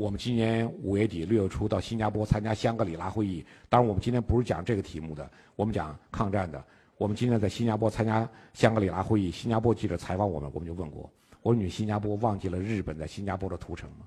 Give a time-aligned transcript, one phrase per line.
[0.00, 3.44] 我们今年五月底六月初到新加坡参加香格里拉会议。
[3.68, 6.64] 当然，我们今天不是讲这个题目的，我们讲抗战的。
[6.96, 11.02] 我们今天在新加坡参加香格里拉会议，新加坡记者采访我们，我们就问过：
[11.42, 14.06] 我说你们新加坡忘记了日本在新加坡的屠城吗？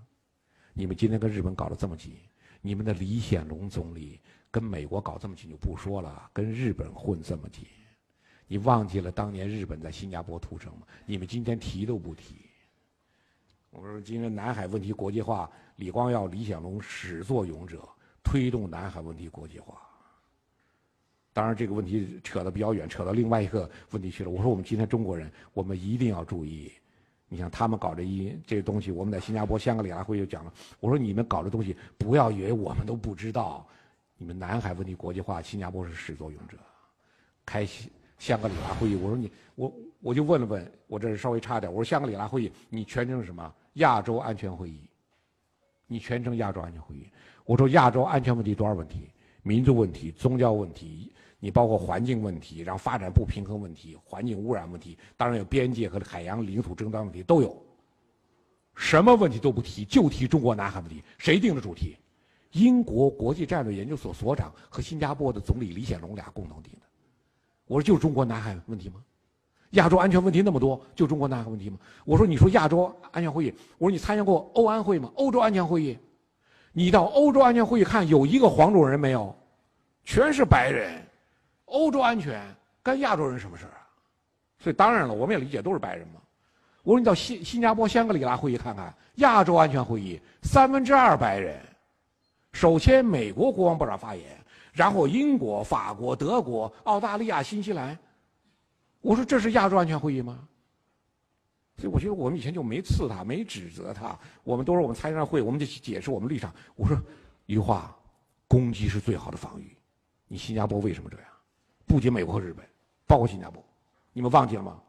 [0.73, 2.13] 你们今天跟日本搞得这么紧，
[2.63, 4.19] 你们的李显龙总理
[4.49, 7.67] 跟美国搞这么紧就不说了，跟日本混这么紧，
[8.47, 10.87] 你忘记了当年日本在新加坡屠城吗？
[11.05, 12.37] 你们今天提都不提。
[13.73, 17.81] 我说今天南海问题国际化，李光耀、李显龙始作俑者，
[18.23, 19.81] 推动南海问题国际化。
[21.33, 24.29] 当然这个问题扯得比较远，扯到另外一个问题去了。
[24.29, 26.71] 我说我们今天中国人，我们一定要注意。
[27.27, 30.53] 你像他们搞这一这东西，我们在新加坡香格里拉会就讲了。
[30.79, 33.67] 我说你们搞的东西，不要以为我们都不知道。
[34.17, 36.59] 你们南海问题国际化，新加坡是始作俑者。
[37.43, 41.71] 开心香格里拉会议，我说你我我就问了问，我这稍微差点。
[41.71, 43.53] 我说香格里拉会议，你全称是什么？
[43.73, 44.79] 亚洲安全会议，
[45.87, 47.07] 你全称亚洲安全会议。
[47.45, 49.09] 我说亚洲安全问题多少问题？
[49.41, 57.61] 民族问题、宗教问题，你包括环境问题，然后发展不平衡问题、环境污染问题，当然有边界和海洋领土争端问题都有。
[58.75, 61.03] 什么问题都不提，就提中国南海问题。
[61.17, 61.97] 谁定的主题？
[62.53, 66.71] 英国国际战略研究所所长和新加坡的总理李显龙俩共同定。
[67.67, 68.95] 我说就中国南海问题吗？
[69.71, 71.77] 亚洲安全问题那么多，就中国南海问题吗？
[72.05, 75.11] 我说，你说亚洲安全会议，我说你参加过欧安会吗？
[75.15, 75.97] 欧洲安全会议，
[76.71, 79.35] 你到欧洲安全会议看，有一个黄种人没有？
[80.03, 81.01] 全是白人。
[81.65, 82.39] 欧洲安全
[82.83, 83.87] 干亚洲人什么事儿啊？
[84.59, 86.21] 所以当然了，我们也理解都是白人嘛。
[86.83, 91.59] 我说你到新新加坡香格里拉会议看看，亚洲安全会议三分之二白人，
[92.51, 94.25] 首先美国国防部长发言，
[94.73, 97.97] 然后英国、法国、德国、澳大利亚、新西兰。
[98.99, 100.45] 我说这是亚洲安全会议吗？
[101.77, 104.17] 所以我觉得我们以前就没刺他，没指责他。
[104.43, 106.53] 我们都是我们参加会，我们就解释我们立场。
[106.75, 106.95] 我说
[107.45, 107.95] 一句话：
[108.47, 109.75] 攻击是最好的防御。
[110.27, 111.25] 你新加坡为什么这样？
[111.85, 112.67] 不仅美国和日本，
[113.05, 113.63] 包括新加坡，
[114.13, 114.79] 你们忘记了吗？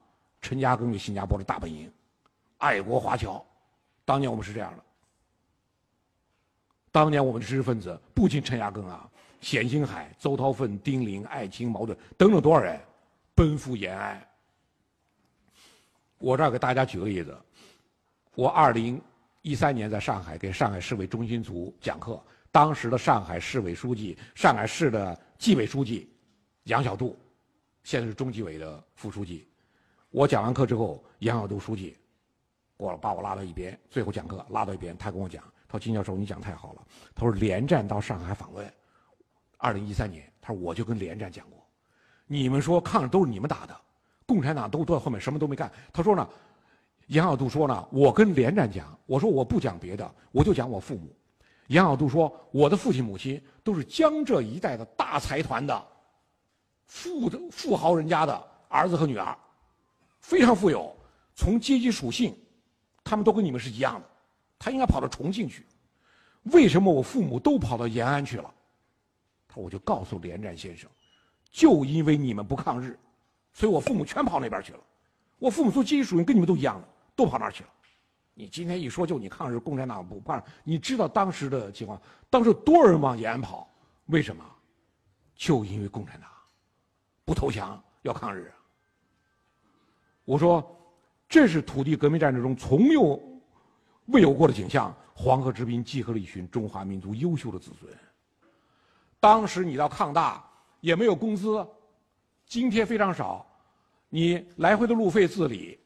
[0.41, 1.91] 陈嘉庚是新加坡的大本营，
[2.59, 3.45] 爱国华侨。
[4.05, 4.85] 当年我们是这样的。
[6.93, 9.11] 当年我们的知识分子不仅陈嘉庚啊，
[9.45, 12.81] 冼星海、邹韬奋、丁玲、艾青、毛盾等等多少人？
[13.35, 14.27] 奔赴延安。
[16.17, 17.37] 我这儿给大家举个例子，
[18.35, 18.99] 我二零
[19.43, 22.19] 一三年在上海给上海市委中心组讲课，
[22.51, 26.11] 当时的上海市委书记、上海市的纪委书记
[26.63, 27.15] 杨小渡，
[27.83, 29.47] 现在是中纪委的副书记。
[30.09, 31.99] 我讲完课之后，杨小渡书记，
[32.79, 38.73] 我把我拉到一边，最后讲课拉到一边，他跟我讲：“他说金教授，你讲太好了。”他说连战到上海访问，
[39.65, 41.59] 二零一三年，他说我就跟连战讲过。
[42.27, 43.75] 你们说抗日都是你们打的，
[44.27, 45.73] 共产党都坐在后面什么都没干。
[45.91, 46.29] 他说呢，
[47.07, 51.17] 杨小渡说呢，我跟连战讲，我说我不讲别的，我就讲我父母。
[51.69, 55.83] 杨小渡说，我的父亲母亲都是江浙一带的大财团的
[56.85, 59.35] 富的富豪人家的儿子和女儿，
[60.21, 60.95] 非常富有。
[61.35, 62.37] 从阶级属性，
[63.03, 64.07] 他们都跟你们是一样的。
[64.59, 65.65] 他应该跑到重庆去，
[66.53, 68.54] 为什么我父母都跑到延安去了？
[69.55, 70.91] 我就告诉连战先生。
[71.51, 72.99] 就因为你们不抗日，
[73.53, 74.81] 所以我父母全跑那边去了。
[75.39, 77.71] 我父母做阶级属性跟你们都一样的，都跑那儿去了。
[78.35, 82.01] 你今天一说就你抗日，共产党不抗，你知道当时的情况？
[82.29, 83.69] 当时多少人往延安跑？
[84.07, 84.45] 为什么？
[85.37, 86.29] 就因为共产党
[87.25, 88.53] 不投降，要抗日。
[90.25, 90.65] 我说，
[91.29, 93.21] 这是土地革命战争中从有
[94.07, 94.95] 未有过的景象。
[95.17, 97.93] 黄河之滨集合了一群中华民族优秀的子孙。
[99.25, 100.45] 当时你到抗大。
[100.81, 101.67] 也没有工资，
[102.45, 103.47] 津贴非常少，
[104.11, 105.79] 你来回的路费自理，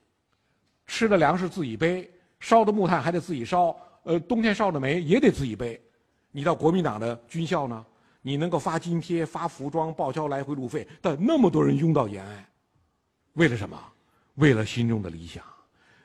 [0.89, 2.11] 吃的粮食自己背，
[2.41, 5.81] 烧的木炭还得自己烧，呃，冬天烧的煤也得自己背。
[6.33, 7.87] 你到国民党的军校呢，
[8.23, 12.45] 你能够发津贴、发服装、报销来回路费，但那么多人拥到延安，
[13.35, 13.81] 为了什么？
[14.35, 15.45] 为了心中的理想。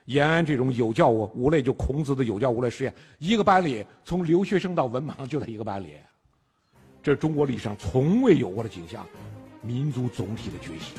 [0.06, 5.96] 延安这种有教无类，就孔子的有教无类实验，一个班里从留学生到文盲就在一个班里。
[7.04, 9.06] 这是中国历史上从未有过的景象，
[9.62, 10.96] 民族总体的觉醒。